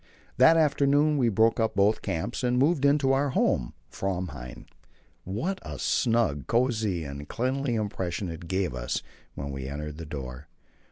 That 0.37 0.57
afternoon 0.57 1.19
we 1.19 1.29
broke 1.29 1.59
up 1.59 1.75
both 1.75 2.01
camps, 2.01 2.43
and 2.43 2.57
moved 2.57 2.85
into 2.85 3.13
our 3.13 3.29
home, 3.29 3.75
"Framheim." 3.87 4.65
What 5.25 5.59
a 5.61 5.77
snug, 5.77 6.47
cosy, 6.47 7.03
and 7.03 7.29
cleanly 7.29 7.75
impression 7.75 8.27
it 8.27 8.47
gave 8.47 8.73
us 8.73 9.03
when 9.35 9.51
we 9.51 9.67
entered 9.67 9.97
the 9.99 10.07
door! 10.07 10.47